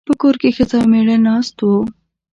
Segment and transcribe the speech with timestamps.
[0.07, 1.77] په کور کې ښځه او مېړه ناست وو.